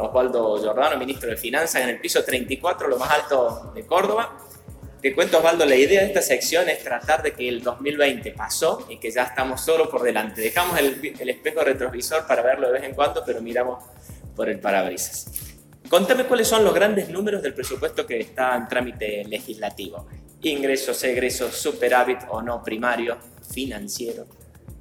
[0.00, 4.38] Osvaldo Giordano, ministro de Finanzas, en el piso 34, lo más alto de Córdoba.
[5.00, 8.86] Te cuento, Osvaldo, la idea de esta sección es tratar de que el 2020 pasó
[8.90, 10.42] y que ya estamos solo por delante.
[10.42, 13.82] Dejamos el, el espejo retrovisor para verlo de vez en cuando, pero miramos
[14.36, 15.50] por el parabrisas.
[15.88, 20.06] Contame cuáles son los grandes números del presupuesto que está en trámite legislativo.
[20.42, 23.18] Ingresos, egresos, superávit o no primario,
[23.52, 24.26] financiero.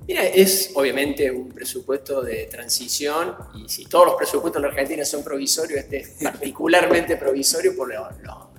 [0.09, 5.05] Mira, es obviamente un presupuesto de transición y si todos los presupuestos en la Argentina
[5.05, 8.07] son provisorios, este es particularmente provisorio por los,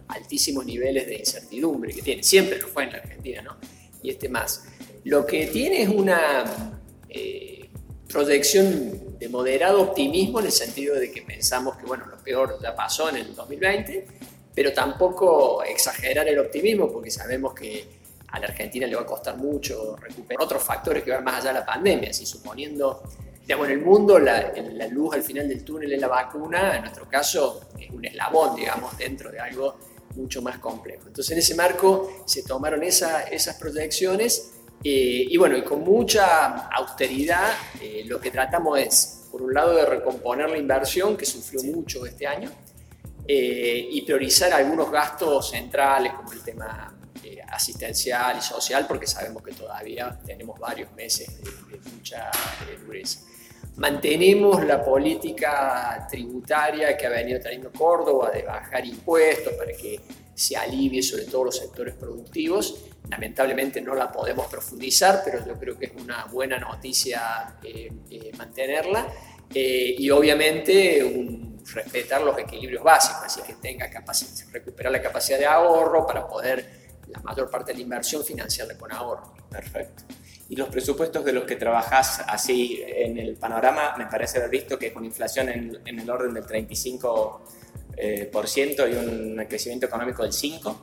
[0.07, 2.23] altísimos niveles de incertidumbre que tiene.
[2.23, 3.57] Siempre lo fue en la Argentina, ¿no?
[4.01, 4.63] Y este más.
[5.03, 6.79] Lo que tiene es una
[7.09, 7.69] eh,
[8.09, 12.77] proyección de moderado optimismo en el sentido de que pensamos que, bueno, lo peor ya
[12.77, 14.07] pasó en el 2020,
[14.55, 18.00] pero tampoco exagerar el optimismo porque sabemos que
[18.33, 21.53] a la Argentina le va a costar mucho recuperar otros factores que van más allá
[21.53, 23.03] de la pandemia, si suponiendo,
[23.43, 26.83] digamos, en el mundo la, la, luz al final del túnel es la vacuna, en
[26.83, 29.77] nuestro caso es un eslabón, digamos, dentro de algo
[30.17, 31.05] mucho más complejo.
[31.07, 36.69] Entonces en ese marco se tomaron esa, esas proyecciones eh, y bueno, y con mucha
[36.69, 41.63] austeridad eh, lo que tratamos es, por un lado, de recomponer la inversión que sufrió
[41.65, 42.51] mucho este año
[43.27, 47.00] eh, y priorizar algunos gastos centrales como el tema
[47.51, 52.31] asistencial y social, porque sabemos que todavía tenemos varios meses de, mucha
[52.85, 53.21] dureza.
[53.77, 60.01] Mantenemos la política tributaria que ha venido teniendo Córdoba de bajar impuestos para que
[60.35, 62.85] se alivie sobre todo los sectores productivos.
[63.09, 68.33] Lamentablemente no la podemos profundizar, pero yo creo que es una buena noticia eh, eh,
[68.37, 69.09] mantenerla.
[69.53, 73.91] Eh, y obviamente un, respetar los equilibrios básicos, así que tenga
[74.53, 76.80] recuperar la capacidad de ahorro para poder
[77.13, 79.35] la mayor parte de la inversión financiarla con ahorro.
[79.51, 80.05] Perfecto.
[80.49, 84.79] Y los presupuestos de los que trabajás así en el panorama, me parece haber visto
[84.79, 87.39] que con inflación en, el orden del 35%
[87.97, 90.77] eh, por ciento y un crecimiento económico del 5%.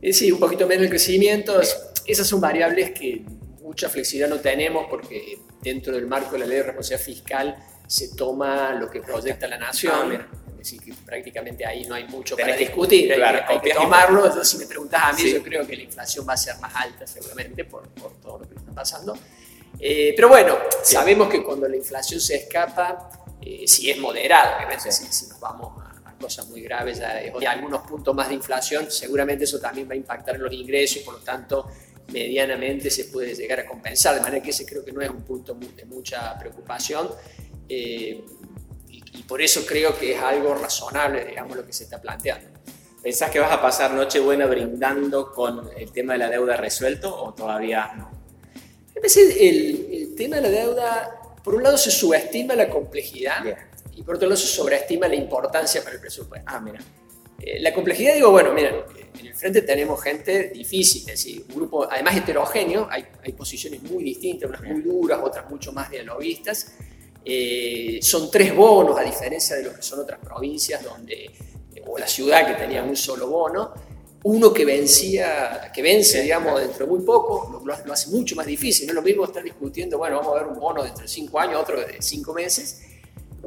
[0.00, 1.60] Eh, sí, un poquito menos el crecimiento.
[2.06, 3.24] Esas son variables que
[3.60, 8.14] mucha flexibilidad no tenemos porque dentro del marco de la ley de responsabilidad fiscal se
[8.14, 10.18] toma lo que proyecta la nación.
[10.20, 14.26] Ah, decir que prácticamente ahí no hay mucho para discutir, hay, que tomarlo.
[14.26, 16.74] Entonces, si me preguntas a mí, yo creo que la inflación va a ser más
[16.74, 19.16] alta seguramente por, por todo lo que está pasando.
[19.78, 23.10] Eh, pero bueno, sabemos que cuando la inflación se escapa,
[23.40, 25.86] eh, si es moderada, obviamente, si, si, nos vamos a,
[26.18, 29.96] cosas muy graves, ya, hay algunos puntos más de inflación, seguramente eso también va a
[29.96, 31.70] impactar en los ingresos y por lo tanto
[32.10, 35.22] medianamente se puede llegar a compensar, de manera que ese creo que no es un
[35.22, 37.10] punto de mucha preocupación.
[37.68, 38.24] Eh,
[38.90, 42.48] y por eso creo que es algo razonable, digamos, lo que se está planteando.
[43.02, 47.32] ¿Pensás que vas a pasar Nochebuena brindando con el tema de la deuda resuelto o
[47.34, 48.10] todavía no?
[48.96, 53.44] El, el tema de la deuda, por un lado se subestima la complejidad
[53.94, 56.44] y por otro lado se sobreestima la importancia para el presupuesto.
[56.50, 56.80] Ah, mira.
[57.38, 58.86] Eh, la complejidad, digo, bueno, mira,
[59.18, 63.82] en el frente tenemos gente difícil, es decir, un grupo además heterogéneo, hay, hay posiciones
[63.82, 66.72] muy distintas, unas muy duras, otras mucho más dialoguistas.
[67.28, 71.28] Eh, son tres bonos, a diferencia de lo que son otras provincias donde,
[71.84, 73.72] o la ciudad que tenía un solo bono,
[74.22, 78.86] uno que vencía, que vence, digamos, dentro de muy poco, lo, hace mucho más difícil.
[78.86, 81.40] No es lo mismo estar discutiendo, bueno, vamos a ver un bono dentro de cinco
[81.40, 82.82] años, otro de cinco meses.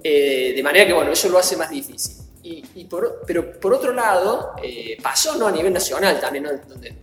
[0.03, 2.17] Eh, de manera que, bueno, eso lo hace más difícil.
[2.41, 5.47] Y, por, pero por otro lado, eh, pasó ¿no?
[5.47, 6.95] a nivel nacional también, donde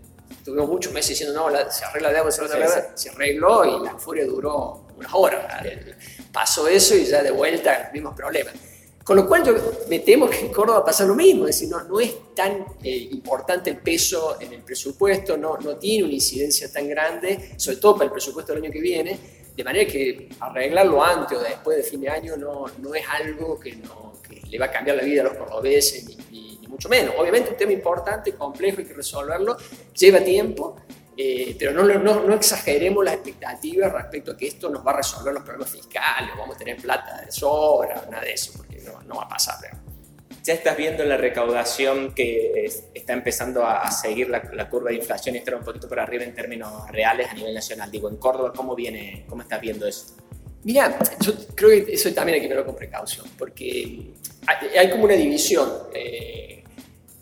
[0.45, 3.97] tuvimos muchos meses diciendo, no, se arregla la deuda, se arregla, se arregló y la
[3.97, 5.45] furia duró unas horas
[6.37, 8.53] pasó eso y ya de vuelta los mismos problemas.
[9.03, 9.55] Con lo cual yo
[9.89, 13.09] me temo que en Córdoba pasa lo mismo, es decir, no, no es tan eh,
[13.13, 17.95] importante el peso en el presupuesto, no, no tiene una incidencia tan grande, sobre todo
[17.95, 19.19] para el presupuesto del año que viene,
[19.57, 23.59] de manera que arreglarlo antes o después de fin de año no, no es algo
[23.59, 26.17] que, no, que le va a cambiar la vida a los cordobeses, ni,
[26.61, 27.15] ni mucho menos.
[27.17, 29.57] Obviamente un tema importante, complejo, hay que resolverlo,
[29.95, 30.77] lleva tiempo,
[31.17, 34.97] eh, pero no, no, no, exageremos las expectativas respecto a que esto nos va a
[34.99, 39.01] resolver los problemas fiscales, vamos a tener plata de sobra, nada de eso, porque no,
[39.03, 39.57] no va a pasar.
[40.43, 45.39] Ya estás viendo la recaudación que está empezando a, seguir la, curva de inflación y
[45.39, 47.91] estar un poquito por arriba en términos reales a nivel nacional.
[47.91, 50.15] Digo, en Córdoba, ¿cómo, viene, cómo estás viendo eso?
[50.63, 54.13] Mira, yo creo que eso también hay que verlo con precaución, porque
[54.79, 55.69] hay, como una división.
[55.93, 56.63] Eh,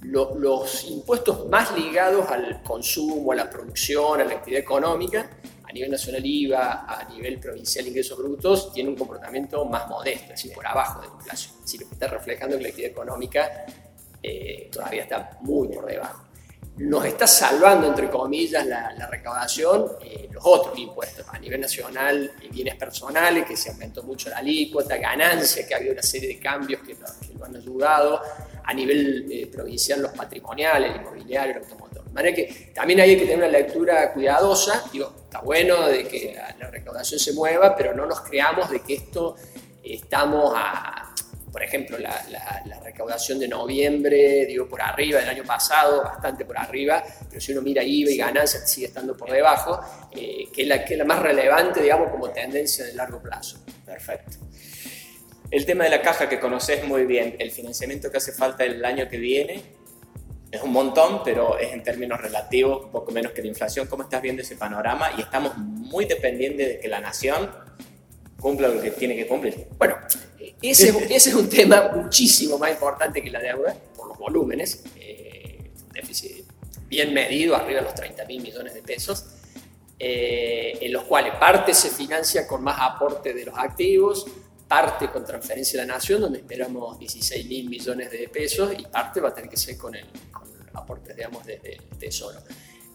[0.05, 5.31] los impuestos más ligados al consumo, a la producción, a la actividad económica,
[5.63, 10.31] a nivel nacional IVA, a nivel provincial ingresos brutos, tienen un comportamiento más modesto, es
[10.31, 11.55] decir, por abajo de la inflación.
[11.57, 13.67] Es decir, lo que está reflejando que la actividad económica
[14.23, 16.25] eh, todavía está muy por debajo.
[16.77, 21.27] nos está salvando, entre comillas, la, recaudación eh, los otros impuestos.
[21.29, 25.93] A nivel nacional, bienes personales, que se aumentó mucho la alícuota, ganancias, que ha habido
[25.93, 28.21] una serie de cambios que, lo, han ayudado.
[28.65, 32.05] A nivel eh, provincial, los patrimoniales, el inmobiliario, el automotor.
[32.05, 34.85] De manera que también hay que tener una lectura cuidadosa.
[34.93, 38.95] Digo, está bueno de que la recaudación se mueva, pero no nos creamos de que
[38.95, 39.37] esto
[39.83, 41.15] estamos a
[41.55, 47.05] por ejemplo, la, recaudación de noviembre, digo, por arriba del año pasado, bastante por arriba,
[47.29, 49.81] pero si uno mira IVA y ganancias, sigue estando por debajo,
[50.11, 53.65] eh, que, es la, que es la más relevante, digamos, como tendencia de largo plazo.
[53.87, 54.39] Perfecto.
[55.55, 58.85] El tema de la caja que conoces muy bien, el financiamiento que hace falta el
[58.85, 59.63] año que viene,
[60.51, 63.87] es un montón, pero es en términos relativos poco menos que la inflación.
[63.87, 65.13] ¿Cómo estás viendo ese panorama?
[65.17, 67.49] Y estamos muy dependientes de que la nación
[68.41, 69.69] cumpla lo que tiene que cumplir.
[69.79, 69.97] Bueno,
[70.61, 75.71] ese, ese es un tema muchísimo más importante que la deuda, por los volúmenes, eh,
[75.93, 76.47] déficit
[76.89, 79.25] bien medido, arriba de los 30 mil millones de pesos,
[80.01, 84.27] eh, en los cuales parte se financia con más aporte de los activos,
[84.69, 89.21] parte con transferencia de la nación, donde esperamos 16 mil millones de pesos, y parte
[89.21, 92.41] va a tener que ser con el, con aporte, digamos, desde el Tesoro.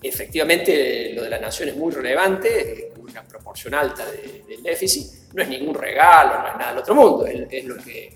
[0.02, 5.34] Efectivamente, lo de la nación es muy relevante, una proporción alta del déficit.
[5.34, 7.26] No es ningún regalo, no es nada del otro mundo.
[7.26, 8.14] Es, lo que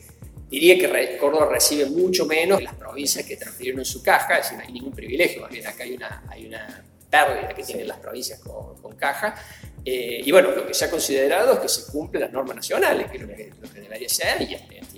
[0.49, 4.45] diría que Córdoba recibe mucho menos que las provincias que transfirieron en su caja, es
[4.45, 7.97] decir, no hay ningún privilegio, bien acá hay una, hay una pérdida que tienen las
[7.97, 9.35] provincias con, caja.
[9.85, 13.09] Eh, y bueno, lo que se ha considerado es que se cumplen las normas nacionales,
[13.11, 13.51] que es lo que,
[13.81, 14.55] debería ser, y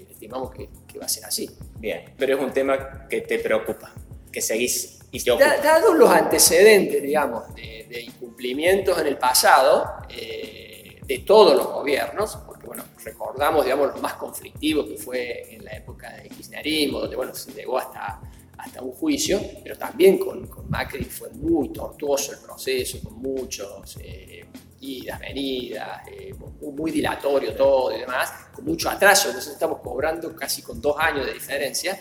[0.10, 1.50] estimamos que, que va a ser así.
[1.80, 3.94] Bien, pero es un tema que te preocupa,
[4.32, 11.68] que seguís Dados los antecedentes, digamos, de, incumplimientos en el pasado, eh, de todos los
[11.68, 17.00] gobiernos, porque bueno, recordamos, digamos, lo más conflictivo que fue en la época de kirchnerismo,
[17.00, 18.20] donde bueno, se llegó hasta,
[18.66, 23.98] hasta un juicio, pero también con, con Macri fue muy tortuoso el proceso, con muchos
[24.02, 24.46] eh,
[24.82, 30.62] idas, venidas, eh, muy dilatorio todo y demás, con mucho atraso, entonces estamos cobrando casi
[30.62, 31.98] con dos años de diferencia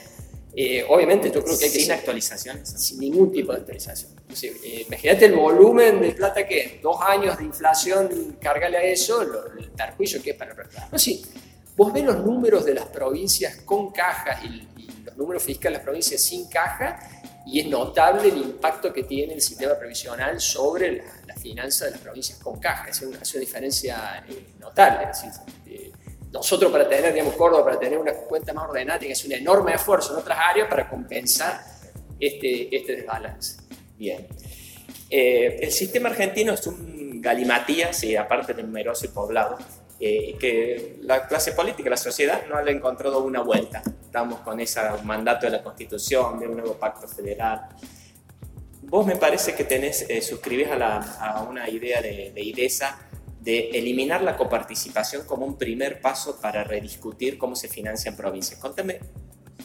[0.56, 1.80] eh, obviamente yo creo que hay que...
[1.80, 2.68] Sin actualizaciones.
[2.68, 4.12] Sin ningún tipo de actualización.
[4.42, 9.22] Eh, imagínate el volumen de plata que es, dos años de inflación, cárgale a eso,
[9.22, 10.54] el perjuicio que es para...
[10.92, 11.24] No, sí,
[11.76, 14.68] vos ves los números de las provincias con cajas y,
[15.04, 16.98] los números fiscales de las provincias sin caja
[17.46, 21.92] y es notable el impacto que tiene el sistema previsional sobre la, la finanza de
[21.92, 22.88] las provincias con caja.
[22.88, 25.10] Es una, una diferencia eh, notable.
[25.10, 25.92] Es decir,
[26.34, 29.36] nosotros para tener, digamos, Córdoba, para tener una cuenta más ordenada, tiene que hacer un
[29.36, 31.64] enorme esfuerzo en otras áreas para compensar
[32.18, 33.58] este, este desbalance.
[33.96, 34.26] Bien.
[35.08, 39.58] Eh, el sistema argentino es un galimatías, y aparte numeroso y poblado,
[40.00, 43.82] eh, que la clase política, la sociedad, no le ha encontrado una vuelta.
[44.02, 47.68] Estamos con ese mandato de la Constitución, de un nuevo pacto federal.
[48.82, 52.98] Vos me parece que tenés, eh, suscribís a, a, una idea de, de IDESA
[53.40, 58.58] de eliminar la coparticipación como un primer paso para rediscutir cómo se financian provincias.
[58.58, 59.00] Contame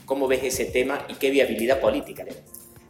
[0.06, 2.44] cómo ves ese tema y qué viabilidad política le ves.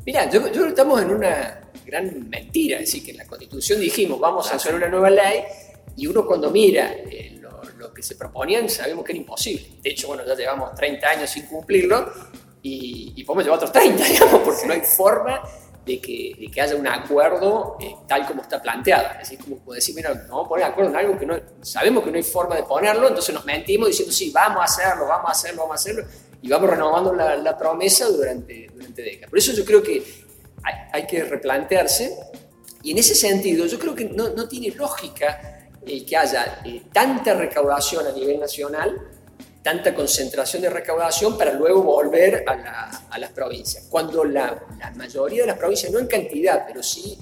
[0.05, 4.19] Mira, yo, yo, estamos en una gran mentira, es decir, que en la Constitución dijimos
[4.19, 5.43] vamos a hacer una nueva ley
[5.99, 7.41] y uno cuando mira eh,
[7.77, 9.65] lo, que se proponían sabemos que era imposible.
[9.81, 12.11] De hecho, bueno, ya llevamos 30 años sin cumplirlo
[12.61, 15.41] y, y podemos llevar otros 30, digamos, porque no hay forma
[15.85, 19.07] de que, que haya un acuerdo eh, tal como está planteado.
[19.21, 21.35] Es decir, como, decir, mira, nos vamos a poner de acuerdo en algo que no,
[21.61, 25.07] sabemos que no hay forma de ponerlo, entonces nos mentimos diciendo, sí, vamos a hacerlo,
[25.07, 26.05] vamos a hacerlo, vamos a hacerlo,
[26.41, 29.29] y vamos renovando la, la promesa durante, durante décadas.
[29.29, 30.03] Por eso yo creo que
[30.63, 32.17] hay, hay, que replantearse,
[32.83, 35.48] y en ese sentido yo creo que no, no tiene lógica
[35.85, 39.09] el que haya eh, tanta recaudación a nivel nacional
[39.61, 43.87] tanta concentración de recaudación para luego volver a, las provincias.
[43.89, 44.63] Cuando la,
[44.95, 47.17] mayoría de las provincias, no en cantidad, pero sí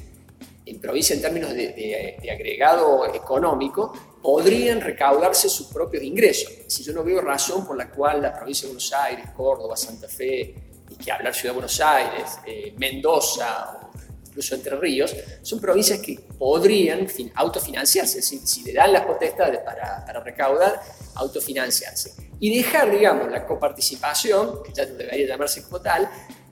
[0.65, 6.51] en provincia en términos de, agregado económico, podrían recaudarse sus propios ingresos.
[6.67, 10.07] Si yo no veo razón por la cual la provincia de Buenos Aires, Córdoba, Santa
[10.07, 10.55] Fe,
[10.89, 13.76] y que hablar Ciudad de Buenos Aires, eh, Mendoza
[14.38, 20.06] incluso Entre Ríos, son provincias que podrían autofinanciarse, si, si le dan las potestades para,
[20.06, 20.79] para recaudar,
[21.15, 26.08] autofinanciarse y dejar, digamos, la coparticipación, que ya debería llamarse como tal,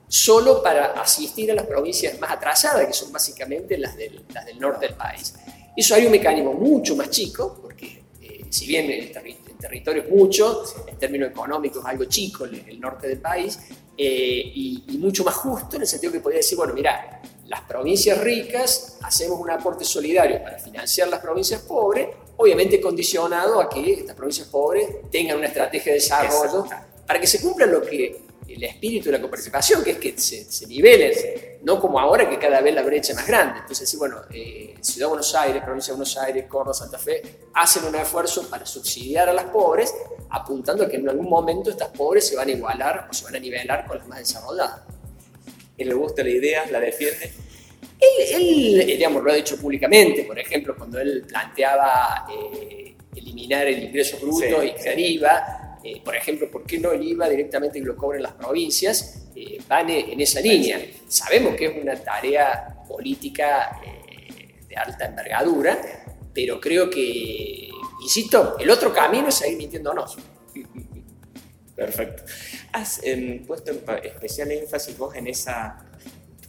[0.08, 4.60] solo para asistir a las provincias más atrasadas, que son básicamente las del, las del
[4.60, 5.36] norte del país.
[5.78, 9.12] Eso hay un mecanismo mucho más chico, porque eh, si bien el,
[9.60, 13.60] territorio es mucho, en términos económicos es algo chico el, norte del país,
[13.96, 17.62] eh, y, y, mucho más justo en el sentido que podría decir, bueno, mira, las
[17.62, 23.94] provincias ricas hacemos un aporte solidario para financiar las provincias pobres, obviamente condicionado a que
[23.94, 26.66] estas provincias pobres tengan una estrategia de desarrollo
[27.06, 30.46] para que se cumpla lo que el espíritu de la coparticipación, que es que se,
[30.46, 31.12] se nivelen,
[31.64, 33.60] no como ahora que cada vez la brecha es más grande.
[33.60, 37.22] Entonces, sí, bueno, eh, Ciudad de Buenos Aires, Provincia de Buenos Aires, Córdoba, Santa Fe,
[37.54, 39.94] hacen un esfuerzo para subsidiar a las pobres,
[40.30, 43.36] apuntando a que en algún momento estas pobres se van a igualar o se van
[43.36, 44.82] a nivelar con las más desarrolladas.
[45.78, 46.66] ¿Y le gusta la idea?
[46.72, 47.32] ¿La defiende?
[48.00, 53.84] Él, él, digamos, lo ha dicho públicamente, por ejemplo, cuando él planteaba eh, eliminar el
[53.84, 57.80] ingreso bruto Sí, y crear IVA, eh, por ejemplo, ¿por qué no el IVA directamente
[57.80, 59.28] que lo cobren las provincias?
[59.36, 60.80] Eh, van en esa línea.
[61.08, 65.80] Sabemos que es una tarea política eh, de alta envergadura,
[66.34, 67.70] pero creo que,
[68.02, 70.18] insisto, el otro camino es seguir mintiéndonos.
[71.76, 72.24] Perfecto.
[72.72, 75.74] Has em, puesto especial énfasis vos en esas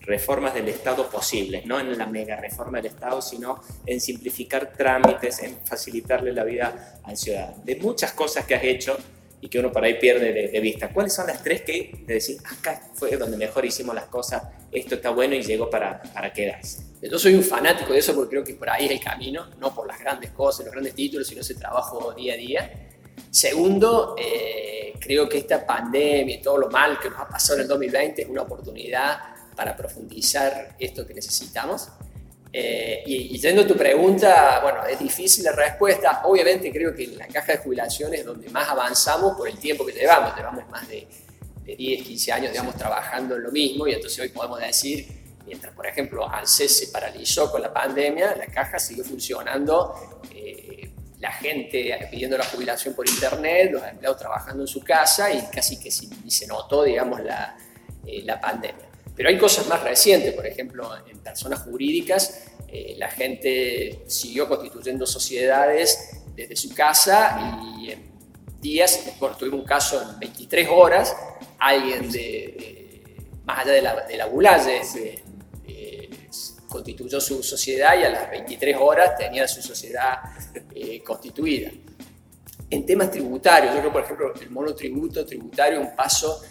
[0.07, 5.43] reformas del Estado posibles, no en la mega reforma del Estado, sino en simplificar trámites,
[5.43, 7.61] en facilitarle la vida al ciudadano.
[7.65, 8.97] De muchas cosas que has hecho
[9.41, 12.39] y que uno por ahí pierde de, vista, ¿cuáles son las tres que de decir,
[12.45, 16.85] acá fue donde mejor hicimos las cosas, esto está bueno y llegó para, para quedarse?
[17.03, 19.75] Yo soy un fanático de eso porque creo que por ahí es el camino, no
[19.75, 22.89] por las grandes cosas, los grandes títulos, sino ese trabajo día a día.
[23.31, 24.66] Segundo, eh,
[25.01, 28.23] creo que esta pandemia y todo lo mal que nos ha pasado en el 2020
[28.23, 29.19] es una oportunidad
[29.55, 31.89] para profundizar esto que necesitamos.
[32.53, 36.23] Eh, y, y yendo a tu pregunta, bueno, es difícil la respuesta.
[36.25, 39.85] Obviamente creo que en la caja de jubilaciones es donde más avanzamos por el tiempo
[39.85, 40.35] que llevamos.
[40.37, 41.07] Llevamos más de,
[41.67, 45.07] de 10, 15 años, digamos, trabajando en lo mismo y entonces hoy podemos decir,
[45.45, 50.21] mientras, por ejemplo, ANSES se paralizó con la pandemia, la caja siguió funcionando.
[51.21, 55.79] La gente pidiendo la jubilación por internet, los empleados trabajando en su casa y casi
[55.79, 57.57] que si- ni se notó, digamos, la,
[58.07, 58.85] eh, la pandemia.
[59.15, 65.07] Pero hay cosas más recientes, por ejemplo, en personas jurídicas, eh, la gente siguió constituyendo
[65.07, 68.11] sociedades desde su casa y en
[68.61, 71.17] días, bueno, tuvimos un caso en 23 horas,
[71.59, 75.23] alguien de, de- más allá de la, de la Bulaye, eh, eh,
[76.69, 80.19] constituyó su sociedad y a las 23 horas tenía su sociedad
[80.75, 81.71] eh, constituida.
[82.69, 86.43] En temas tributarios, yo creo, por ejemplo, el monotributo tributario es un paso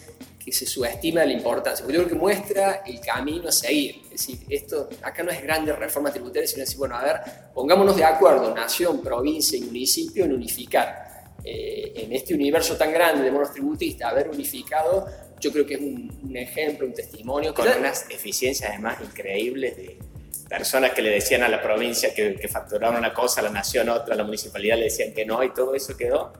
[0.42, 4.02] que se subestima la importancia, porque yo creo que muestra el camino a seguir.
[4.04, 7.16] Es decir, esto, acá no es grande reforma tributaria, sino decir, bueno, a ver,
[7.52, 11.06] pongámonos de acuerdo, nación, provincia y municipio, en unificar.
[11.44, 15.06] Eh, en este universo tan grande de monotributistas, haber unificado,
[15.40, 17.54] yo creo que es un, un ejemplo, un testimonio.
[17.54, 19.98] Con Claro, unas eficiencias además increíbles de
[20.48, 23.88] personas que le decían a la provincia que, que facturaban una cosa, a la nación
[23.88, 26.32] otra, a la municipalidad le decían que no y todo eso quedó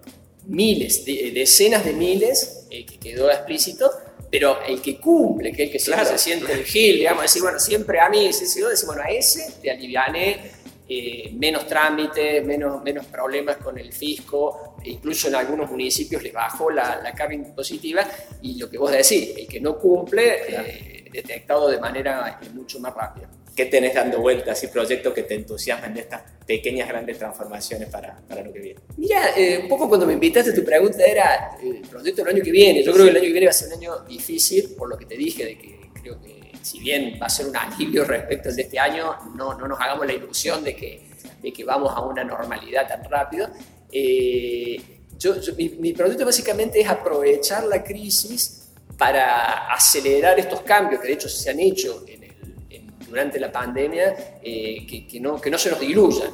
[0.46, 3.90] miles, de- decenas de miles, eh, que quedó explícito,
[4.30, 6.18] pero el que cumple, que es el que siempre Claro.
[6.18, 9.52] se siente el gil, digamos, decir, bueno, siempre a mí, yo decir, bueno, a ese
[9.60, 10.52] te aliviané
[10.88, 16.70] eh, menos trámites, menos, menos problemas con el fisco, incluso en algunos municipios les bajó
[16.70, 18.06] la, la carga impositiva,
[18.42, 22.78] y lo que vos decís, el que no cumple, eh, detectado de manera eh, mucho
[22.80, 23.28] más rápida.
[23.54, 28.18] ¿Qué tenés dando vueltas y proyectos que te entusiasmen de estas pequeñas, grandes transformaciones para,
[28.28, 28.80] para lo que viene?
[28.98, 32.44] Mira, eh, un poco cuando me invitaste, tu pregunta era eh, el proyecto del año
[32.44, 32.82] que viene.
[32.82, 34.98] Yo creo que el año que viene va a ser un año difícil, por lo
[34.98, 38.50] que te dije, de que creo que si bien va a ser un alivio respecto
[38.50, 41.08] al de este año, no, no nos hagamos la ilusión de que,
[41.40, 43.48] de que vamos a una normalidad tan rápido.
[43.92, 44.76] Eh,
[45.18, 51.08] yo, yo- mi, mi proyecto básicamente es aprovechar la crisis para acelerar estos cambios que
[51.08, 52.34] de hecho se han hecho en el-
[52.70, 56.32] en- durante la pandemia, eh, que, que no, que no se nos diluyan.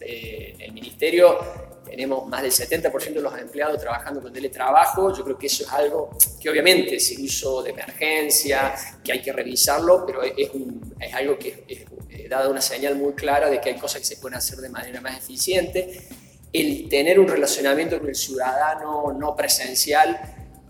[0.00, 1.38] Eh, en el ministerio
[1.84, 5.16] tenemos más del 70% de los empleados trabajando con teletrabajo.
[5.16, 6.10] Yo creo que eso es algo
[6.40, 8.74] que obviamente es el uso de emergencia,
[9.04, 12.96] que hay que revisarlo, pero es, un- es algo que es, es, eh, una señal
[12.96, 16.08] muy clara de que hay cosas que se pueden hacer de manera más eficiente.
[16.52, 20.18] El tener un relacionamiento con el ciudadano no presencial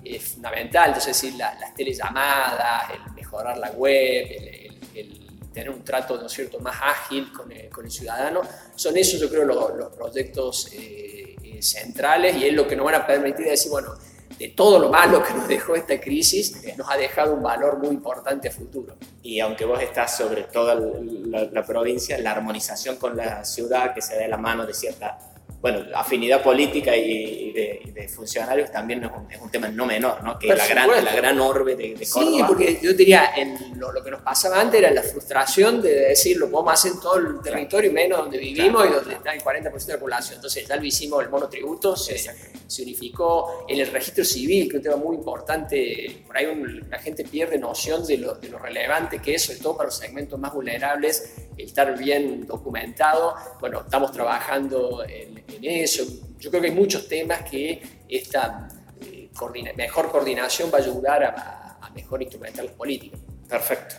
[0.04, 0.88] es fundamental.
[0.88, 5.82] Entonces, es decir, la- las telellamadas, el mejorar la web, el, el- el tener un
[5.84, 8.42] trato, ¿no es cierto?, más ágil con el, con el ciudadano,
[8.74, 12.84] son esos, yo creo, los, los proyectos eh, eh, centrales y es lo que nos
[12.84, 13.94] van a permitir decir, bueno,
[14.38, 17.88] de todo lo malo que nos dejó esta crisis, nos ha dejado un valor muy
[17.88, 18.96] importante a futuro.
[19.22, 24.02] Y aunque vos estás sobre toda la, la provincia, la armonización con la ciudad que
[24.02, 25.18] se da de la mano de cierta
[25.60, 30.22] bueno, afinidad política y, de, de funcionarios también es un, es un tema no menor,
[30.22, 30.38] ¿no?
[30.38, 34.02] Que la gran, la gran orbe de, de Sí, porque yo diría, en lo, lo
[34.04, 37.40] que nos pasaba antes era la frustración de decir, lo podemos hacer en todo el
[37.42, 38.90] territorio, menos donde vivimos Claro.
[38.90, 40.34] y donde está el 40% de la población.
[40.36, 44.80] Entonces ya lo hicimos, el monotributo se, se unificó en el registro civil, que es
[44.80, 46.22] un tema muy importante.
[46.26, 49.60] Por ahí un- la gente pierde noción de lo, de lo relevante que es, sobre
[49.60, 53.34] todo para los segmentos más vulnerables, el estar bien documentado.
[53.60, 56.04] Bueno, estamos trabajando en, en eso.
[56.38, 58.68] Yo creo que hay muchos temas que esta
[59.00, 59.28] eh,
[59.76, 63.20] mejor coordinación va a ayudar a, a mejor instrumentar las políticas.
[63.48, 63.96] Perfecto.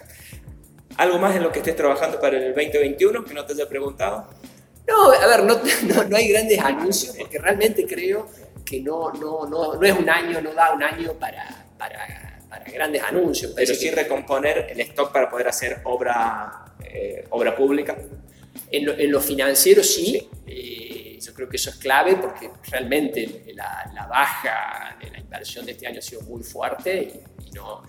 [0.98, 4.28] ¿Algo más en lo que estés trabajando para el 2021 que no te haya preguntado?
[4.88, 8.28] No, a ver, no, no, hay grandes anuncios porque realmente creo
[8.66, 12.66] que no, no, no, no es un año, no da un año para, para, para
[12.66, 13.54] grandes anuncios.
[13.56, 17.96] Pero sí recomponer el stock para poder hacer obra, eh, obra pública.
[18.72, 20.77] En lo, en lo financiero sí, eh,
[21.20, 25.74] yo creo que eso es clave porque realmente la, la, baja de la inversión de
[25.74, 27.84] este año ha sido muy fuerte y, y no,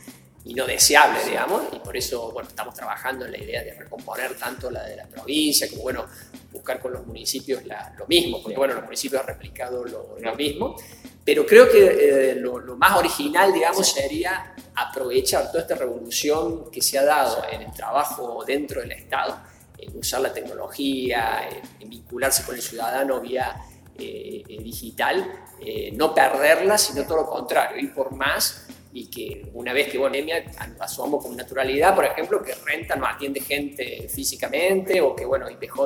[0.48, 4.34] y no deseable, digamos, y por eso, bueno, estamos trabajando en la idea de recomponer
[4.34, 6.06] tanto la de la provincia como, bueno,
[6.50, 7.62] buscar con los municipios
[7.98, 10.74] lo mismo, porque, bueno, los municipios han replicado lo, mismo,
[11.22, 16.98] pero creo que eh, lo, más original, digamos, sería aprovechar toda esta revolución que se
[16.98, 19.38] ha dado en el trabajo dentro del Estado,
[19.78, 21.48] en usar la tecnología,
[21.80, 23.56] en, vincularse con el ciudadano vía
[23.98, 29.72] eh, digital, eh, no perderla, sino todo lo contrario, ir por más y que una
[29.72, 30.44] vez que Bonemia
[30.80, 35.76] asumamos con naturalidad, por ejemplo, que Renta no atiende gente físicamente o que, bueno, IPJ,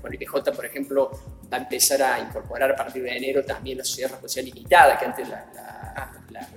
[0.00, 1.10] bueno, IPJ, por ejemplo,
[1.52, 5.04] va a empezar a incorporar a partir de enero también la sociedad responsabilidad limitada, que
[5.04, 6.48] antes la,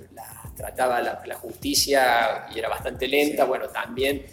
[0.62, 4.24] trataba la, justicia y era bastante lenta, bueno, también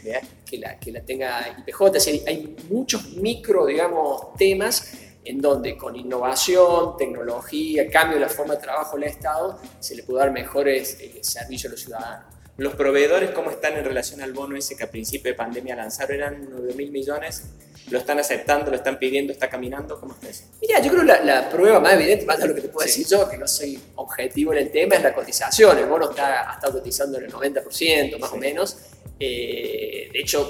[0.46, 1.82] que la, que la tenga IPJ.
[2.28, 4.94] hay muchos micro, digamos, temas
[5.26, 10.04] en donde con innovación, tecnología, cambio de la forma de trabajo del Estado, se le
[10.04, 12.36] puede dar mejores eh, servicios a los ciudadanos.
[12.60, 16.18] ¿Los proveedores cómo están en relación al bono ese que a principio de pandemia lanzaron?
[16.18, 17.46] ¿Eran 9 mil millones?
[17.90, 18.70] ¿Lo están aceptando?
[18.70, 19.32] ¿Lo están pidiendo?
[19.32, 19.98] ¿Está caminando?
[19.98, 20.44] ¿Cómo está eso?
[20.60, 22.86] Mira, yo creo que la, la, prueba más evidente, más de lo que te puedo
[22.86, 25.78] decir yo, que no soy objetivo en el tema, es la cotización.
[25.78, 28.78] El bono está, ha estado cotizando en el 90%, más o menos.
[29.18, 30.50] Eh, de hecho,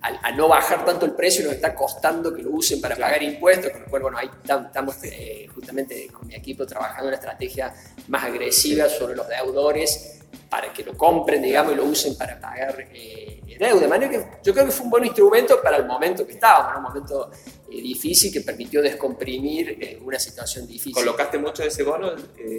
[0.00, 3.70] al, no bajar tanto el precio nos está costando que lo usen para pagar impuestos,
[3.72, 7.74] con lo cual, bueno, ahí estamos eh, justamente con mi equipo trabajando una estrategia
[8.08, 10.21] más agresiva sobre los deudores
[10.52, 13.80] para que lo compren, digamos, y lo usen para pagar eh, deuda.
[13.80, 16.76] De manera que yo creo que fue un buen instrumento para el momento que estábamos,
[16.76, 17.30] un momento
[17.70, 20.92] eh, difícil que permitió descomprimir una situación difícil.
[20.92, 22.12] ¿Colocaste mucho de ese bono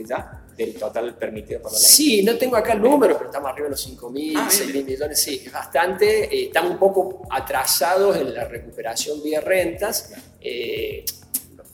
[0.04, 0.44] ya?
[0.56, 1.88] del total permitido por la ley?
[1.88, 4.86] Sí, no tengo acá el número, pero estamos arriba de los 5 mil, ah, mil
[4.86, 6.26] millones, sí, es bastante.
[6.26, 10.14] Eh, estamos un poco atrasados en la recuperación vía rentas.
[10.42, 11.06] Eh,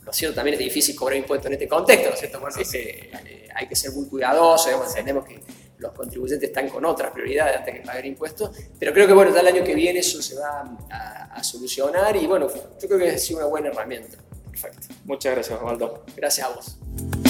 [0.03, 2.39] lo cierto también es difícil cobrar impuestos en este contexto, ¿no es cierto?
[2.39, 5.39] Bueno, eh, hay que ser muy cuidadosos, entendemos que
[5.79, 9.41] los contribuyentes están con otras prioridades antes que pagar impuestos, pero creo que bueno, ya
[9.41, 13.09] el año que viene eso se va a, a solucionar y bueno, yo creo que
[13.09, 14.17] ha sido una buena herramienta.
[14.51, 14.87] Perfecto.
[15.05, 16.03] Muchas gracias, Osvaldo.
[16.15, 17.28] Gracias a vos.